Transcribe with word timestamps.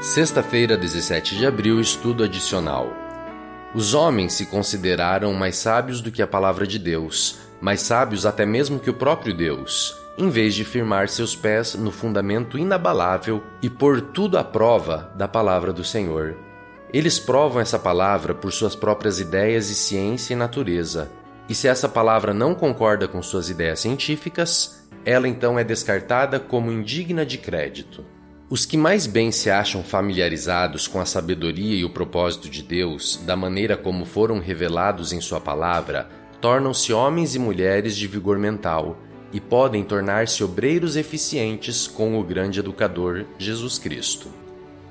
Sexta-feira, 0.00 0.78
17 0.78 1.36
de 1.36 1.44
abril, 1.44 1.78
estudo 1.78 2.24
adicional. 2.24 2.90
Os 3.74 3.92
homens 3.92 4.32
se 4.32 4.46
consideraram 4.46 5.34
mais 5.34 5.56
sábios 5.56 6.00
do 6.00 6.10
que 6.10 6.22
a 6.22 6.26
palavra 6.26 6.66
de 6.66 6.78
Deus, 6.78 7.40
mais 7.60 7.82
sábios 7.82 8.24
até 8.24 8.46
mesmo 8.46 8.80
que 8.80 8.88
o 8.88 8.94
próprio 8.94 9.34
Deus, 9.34 9.94
em 10.16 10.30
vez 10.30 10.54
de 10.54 10.64
firmar 10.64 11.10
seus 11.10 11.36
pés 11.36 11.74
no 11.74 11.90
fundamento 11.90 12.56
inabalável 12.56 13.42
e 13.60 13.68
pôr 13.68 14.00
tudo 14.00 14.38
à 14.38 14.42
prova 14.42 15.12
da 15.16 15.28
palavra 15.28 15.70
do 15.70 15.84
Senhor. 15.84 16.34
Eles 16.94 17.20
provam 17.20 17.60
essa 17.60 17.78
palavra 17.78 18.34
por 18.34 18.52
suas 18.52 18.74
próprias 18.74 19.20
ideias 19.20 19.68
e 19.68 19.74
ciência 19.74 20.32
e 20.32 20.36
natureza. 20.36 21.10
E 21.46 21.54
se 21.54 21.68
essa 21.68 21.90
palavra 21.90 22.32
não 22.32 22.54
concorda 22.54 23.06
com 23.06 23.22
suas 23.22 23.50
ideias 23.50 23.80
científicas, 23.80 24.82
ela 25.04 25.28
então 25.28 25.58
é 25.58 25.62
descartada 25.62 26.40
como 26.40 26.72
indigna 26.72 27.26
de 27.26 27.36
crédito. 27.36 28.02
Os 28.50 28.66
que 28.66 28.76
mais 28.76 29.06
bem 29.06 29.30
se 29.30 29.48
acham 29.48 29.84
familiarizados 29.84 30.88
com 30.88 31.00
a 31.00 31.06
sabedoria 31.06 31.76
e 31.76 31.84
o 31.84 31.90
propósito 31.90 32.50
de 32.50 32.64
Deus, 32.64 33.22
da 33.24 33.36
maneira 33.36 33.76
como 33.76 34.04
foram 34.04 34.40
revelados 34.40 35.12
em 35.12 35.20
Sua 35.20 35.40
palavra, 35.40 36.08
tornam-se 36.40 36.92
homens 36.92 37.36
e 37.36 37.38
mulheres 37.38 37.96
de 37.96 38.08
vigor 38.08 38.40
mental 38.40 38.98
e 39.32 39.40
podem 39.40 39.84
tornar-se 39.84 40.42
obreiros 40.42 40.96
eficientes 40.96 41.86
com 41.86 42.18
o 42.18 42.24
grande 42.24 42.58
educador 42.58 43.24
Jesus 43.38 43.78
Cristo. 43.78 44.26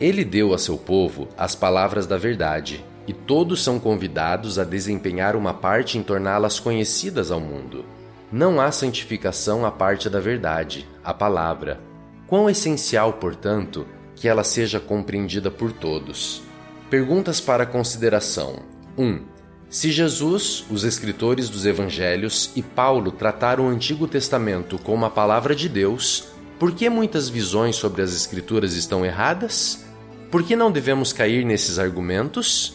Ele 0.00 0.24
deu 0.24 0.52
a 0.52 0.58
seu 0.58 0.76
povo 0.76 1.28
as 1.38 1.54
palavras 1.54 2.08
da 2.08 2.18
verdade, 2.18 2.84
e 3.06 3.12
todos 3.12 3.62
são 3.62 3.78
convidados 3.78 4.58
a 4.58 4.64
desempenhar 4.64 5.36
uma 5.36 5.54
parte 5.54 5.96
em 5.96 6.02
torná-las 6.02 6.58
conhecidas 6.58 7.30
ao 7.30 7.38
mundo. 7.38 7.84
Não 8.32 8.60
há 8.60 8.72
santificação 8.72 9.64
à 9.64 9.70
parte 9.70 10.10
da 10.10 10.18
verdade, 10.18 10.88
a 11.04 11.14
palavra 11.14 11.93
Quão 12.34 12.50
essencial, 12.50 13.12
portanto, 13.12 13.86
que 14.16 14.26
ela 14.26 14.42
seja 14.42 14.80
compreendida 14.80 15.52
por 15.52 15.70
todos. 15.70 16.42
Perguntas 16.90 17.40
para 17.40 17.64
consideração: 17.64 18.58
1. 18.98 19.20
Se 19.70 19.92
Jesus, 19.92 20.64
os 20.68 20.82
escritores 20.82 21.48
dos 21.48 21.64
evangelhos 21.64 22.50
e 22.56 22.60
Paulo 22.60 23.12
trataram 23.12 23.66
o 23.66 23.68
Antigo 23.68 24.08
Testamento 24.08 24.80
como 24.80 25.04
a 25.04 25.10
palavra 25.10 25.54
de 25.54 25.68
Deus, 25.68 26.26
por 26.58 26.72
que 26.72 26.90
muitas 26.90 27.28
visões 27.28 27.76
sobre 27.76 28.02
as 28.02 28.12
Escrituras 28.12 28.74
estão 28.74 29.06
erradas? 29.06 29.84
Por 30.28 30.42
que 30.42 30.56
não 30.56 30.72
devemos 30.72 31.12
cair 31.12 31.44
nesses 31.44 31.78
argumentos? 31.78 32.74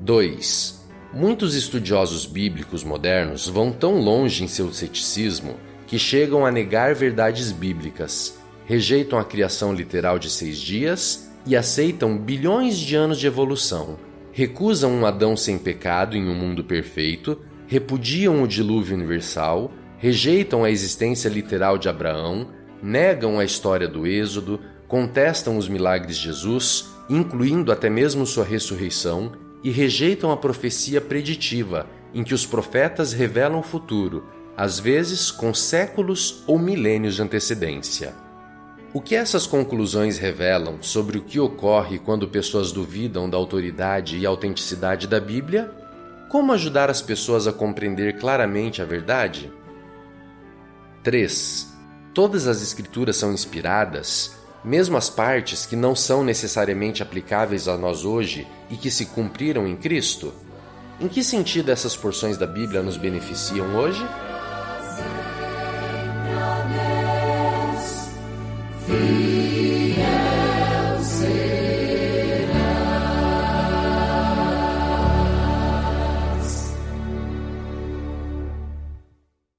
2. 0.00 0.86
Muitos 1.12 1.54
estudiosos 1.54 2.24
bíblicos 2.24 2.82
modernos 2.82 3.46
vão 3.46 3.70
tão 3.70 4.00
longe 4.00 4.42
em 4.42 4.48
seu 4.48 4.72
ceticismo 4.72 5.56
que 5.86 5.98
chegam 5.98 6.46
a 6.46 6.50
negar 6.50 6.94
verdades 6.94 7.52
bíblicas 7.52 8.42
rejeitam 8.64 9.18
a 9.18 9.24
criação 9.24 9.72
literal 9.72 10.18
de 10.18 10.30
seis 10.30 10.58
dias 10.58 11.30
e 11.46 11.54
aceitam 11.54 12.16
bilhões 12.16 12.78
de 12.78 12.96
anos 12.96 13.18
de 13.18 13.26
evolução. 13.26 13.98
Recusam 14.32 14.92
um 14.92 15.06
Adão 15.06 15.36
sem 15.36 15.58
pecado 15.58 16.16
em 16.16 16.28
um 16.28 16.34
mundo 16.34 16.64
perfeito, 16.64 17.38
repudiam 17.66 18.42
o 18.42 18.48
dilúvio 18.48 18.96
universal, 18.96 19.70
rejeitam 19.98 20.64
a 20.64 20.70
existência 20.70 21.28
literal 21.28 21.78
de 21.78 21.88
Abraão, 21.88 22.48
negam 22.82 23.38
a 23.38 23.44
história 23.44 23.86
do 23.86 24.06
Êxodo, 24.06 24.60
contestam 24.88 25.56
os 25.56 25.68
milagres 25.68 26.16
de 26.16 26.24
Jesus, 26.24 26.90
incluindo 27.08 27.70
até 27.70 27.88
mesmo 27.88 28.26
sua 28.26 28.44
ressurreição, 28.44 29.32
e 29.62 29.70
rejeitam 29.70 30.30
a 30.30 30.36
profecia 30.36 31.00
preditiva, 31.00 31.86
em 32.12 32.22
que 32.22 32.34
os 32.34 32.44
profetas 32.44 33.12
revelam 33.12 33.60
o 33.60 33.62
futuro, 33.62 34.24
às 34.56 34.78
vezes 34.78 35.30
com 35.30 35.54
séculos 35.54 36.44
ou 36.46 36.58
milênios 36.58 37.16
de 37.16 37.22
antecedência. 37.22 38.23
O 38.94 39.00
que 39.00 39.16
essas 39.16 39.44
conclusões 39.44 40.18
revelam 40.18 40.80
sobre 40.80 41.18
o 41.18 41.20
que 41.20 41.40
ocorre 41.40 41.98
quando 41.98 42.28
pessoas 42.28 42.70
duvidam 42.70 43.28
da 43.28 43.36
autoridade 43.36 44.16
e 44.16 44.24
autenticidade 44.24 45.08
da 45.08 45.18
Bíblia? 45.18 45.68
Como 46.28 46.52
ajudar 46.52 46.88
as 46.88 47.02
pessoas 47.02 47.48
a 47.48 47.52
compreender 47.52 48.20
claramente 48.20 48.80
a 48.80 48.84
verdade? 48.84 49.52
3. 51.02 51.74
Todas 52.14 52.46
as 52.46 52.62
Escrituras 52.62 53.16
são 53.16 53.32
inspiradas, 53.32 54.36
mesmo 54.62 54.96
as 54.96 55.10
partes 55.10 55.66
que 55.66 55.74
não 55.74 55.96
são 55.96 56.22
necessariamente 56.22 57.02
aplicáveis 57.02 57.66
a 57.66 57.76
nós 57.76 58.04
hoje 58.04 58.46
e 58.70 58.76
que 58.76 58.92
se 58.92 59.06
cumpriram 59.06 59.66
em 59.66 59.74
Cristo? 59.74 60.32
Em 61.00 61.08
que 61.08 61.24
sentido 61.24 61.72
essas 61.72 61.96
porções 61.96 62.36
da 62.38 62.46
Bíblia 62.46 62.80
nos 62.80 62.96
beneficiam 62.96 63.74
hoje? 63.74 64.06
You. 68.94 69.23